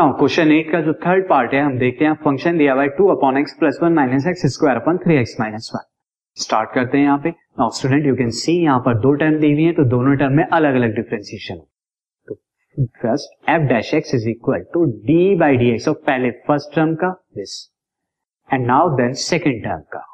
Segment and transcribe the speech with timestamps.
[0.00, 2.88] Now question eight का जो third part है, हम देखते हैं फ़ंक्शन दिया हुआ है
[2.98, 5.80] two upon x plus one minus x square upon three x minus one
[6.36, 9.50] start करते हैं यहाँ पे। Now student you can see यहाँ पर दो टर्म दी
[9.52, 11.56] हुई है तो दोनों टर्म में अलग अलग डिफ्रेंसिएशन
[12.28, 12.34] तो
[13.02, 17.10] first f dash x is equal to d by d x पहले फ़र्स्ट टर्म का
[17.38, 17.58] this
[18.48, 20.04] and now then second term का।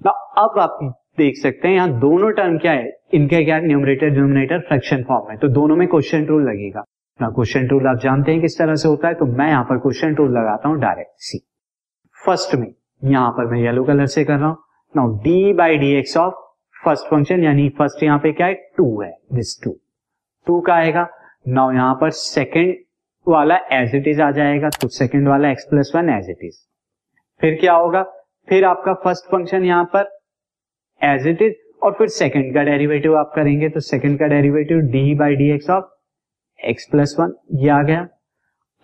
[0.00, 0.78] नाउ अब आप
[1.18, 2.86] देख सकते हैं, यहाँ दोनों टर्म क्या है?
[3.14, 6.84] इनके क्या न्यूमरेटर डिनोमिनेटर फ्रैक्शन फॉर्म है। तो दोनों में क्वेश्चन रूल लगेगा।
[7.20, 9.78] ना क्वेश्चन टूल आप जानते हैं किस तरह से होता है तो मैं यहाँ पर
[9.78, 11.38] क्वेश्चन टूल लगाता हूँ डायरेक्ट सी
[12.18, 12.72] फ़र्स्ट में,
[13.02, 14.56] यहाँ पर मैं येलो कलर से कर रहा हूँ.
[14.94, 16.34] Now d by d x of
[16.76, 18.54] first function यानी फ़र्स्ट यहाँ पे क्या है?
[18.76, 19.76] टू है दिस टू
[20.46, 21.06] टू का आएगा.
[21.48, 22.74] नाउ यहाँ पर सेकेंड
[23.26, 26.56] वाला एज इट इज़ आ जाएगा तो सेकेंड वाला x plus one as it is
[27.40, 28.02] फिर क्या होगा?
[28.48, 30.10] फिर आपका फ़र्स्ट फ़ंक्शन यहाँ पर
[31.00, 35.14] एज इट इज़ और फिर सेकंड का डेरिवेटिव आप करेंगे तो सेकंड का derivative d
[35.14, 35.84] by d x of
[36.68, 38.06] x plus one ये आ गया।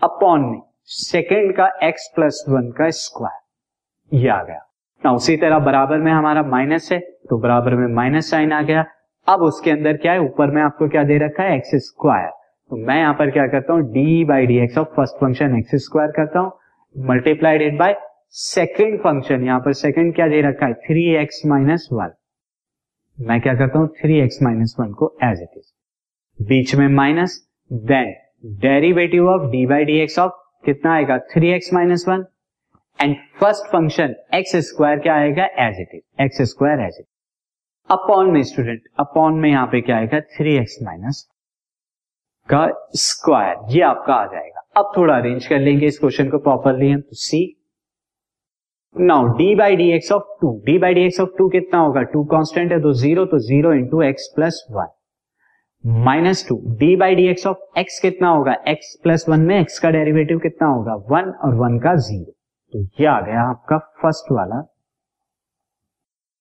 [0.03, 4.61] अपॉन में सेकेंड का एक्स प्लस वन का स्क्वायर ये आ गया।
[5.03, 6.99] ना उसी तरह बराबर में हमारा माइनस है
[7.31, 8.85] तो बराबर में माइनस साइन आ गया।
[9.27, 10.21] अब उसके अंदर क्या है?
[10.21, 11.57] ऊपर में आपको क्या दे रखा है?
[11.57, 12.31] एक्स स्क्वायर
[12.71, 13.83] तो मैं यहाँ पर क्या करता हूँ?
[13.93, 16.53] D by d x of first function x square करता हूँ।
[16.95, 17.97] Multiplied it by
[18.35, 20.75] second function यहाँ पर सेकेंड क्या दे रखा है?
[20.75, 22.13] थ्री एक्स माइनस वन
[23.19, 23.89] मैं क्या करता हूँ?
[24.01, 28.13] थ्री एक्स माइनस वन को एज इट इज़ बीच में minus then
[28.61, 30.33] derivative of d by d x of
[30.65, 31.19] कितना आएगा?
[31.33, 32.25] Three x minus one
[32.99, 35.45] and first function x square क्या आएगा?
[35.45, 37.07] As it is x square as it
[37.91, 40.21] upon में student upon में यहाँ पे क्या आएगा?
[40.37, 41.29] थ्री एक्स माइनस
[42.49, 44.61] का स्क्वायर ये आपका आ जाएगा.
[44.77, 47.45] अब थोड़ा अरेंज कर लेंगे इस क्वेश्चन को प्रॉपरली हम तो see
[48.97, 52.03] now d by d x of two d by d x of two कितना होगा?
[52.03, 54.87] टू कांस्टेंट है तो ज़ीरो तो zero into x plus one
[55.85, 58.53] minus two d by d x of x कितना होगा?
[58.69, 60.95] X plus one में x का derivative कितना होगा?
[61.11, 62.33] वन और वन का ज़ीरो।
[62.73, 64.61] तो ये आ गया आपका फ़र्स्ट वाला।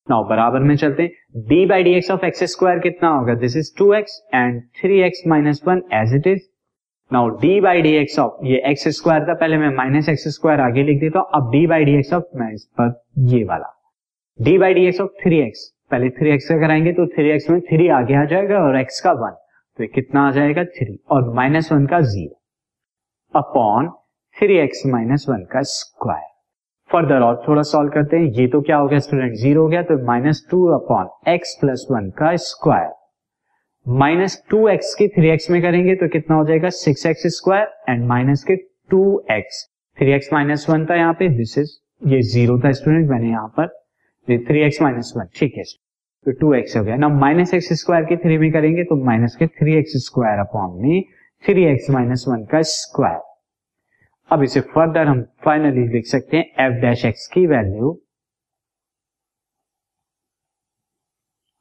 [0.08, 1.08] नाउ बराबर में चलते
[1.50, 3.36] d by d x of x square कितना होगा?
[3.36, 6.42] This is two x and three x minus one as it is
[7.12, 10.60] now d by d x of ये एक्स स्क्वायर था, पहले मैं माइनस एक्स स्क्वायर
[10.62, 13.02] आगे लिख देता हूँ। अब d by d x of मैं इस पर
[13.36, 13.74] ये वाला।
[14.40, 17.50] D by d x of three x पहले थ्री एक्स का कराएँगे तो थ्री एक्स
[17.50, 19.32] में थ्री आगे आ जाएगा और एक्स का वन
[19.78, 23.90] तो ये कितना आ जाएगा थ्री और माइनस वन का zero upon
[24.36, 26.32] three x minus one का स्क्वायर
[26.90, 29.82] फर्दर और थोड़ा सॉल्व करते हैं। ये तो क्या हो गया स्टूडेंट ज़ीरो हो गया
[29.84, 32.92] तो minus two upon x plus one का स्क्वायर
[33.86, 37.74] माइनस टू एक्स की थ्री एक्स में करेंगे तो कितना हो जाएगा six x square
[37.90, 38.56] and minus के
[38.92, 39.64] two x
[39.98, 41.72] three x minus one था यहाँ पे। दिस इज़
[42.04, 43.68] ये ज़ीरो था स्टूडेंट मैंने यहाँ पर।
[44.28, 45.64] थ्री एक्स माइनस वन ठीक है।
[46.26, 49.36] तो टू एक्स हो गया। ना माइनस एक्स स्क्वायर के थ्री में करेंगे तो माइनस
[49.36, 51.02] के थ्री एक्स स्क्वायर अपॉन में
[51.44, 53.22] थ्री एक्स माइनस वन का स्क्वायर
[54.30, 57.92] अब इसे फर्दर हम फाइनली लिख सकते हैं एफ़ डैश एक्स की value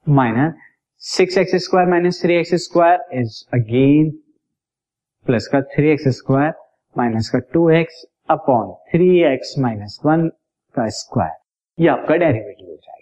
[0.07, 0.55] minus
[1.03, 4.11] six x square minus three x square is again
[5.27, 6.53] plus का थ्री एक्स स्क्वायर
[6.97, 10.29] माइनस का two x upon three x minus one
[10.75, 11.37] का स्क्वायर
[11.79, 13.02] ये आपका डेरिवेटिव हो जाएगा।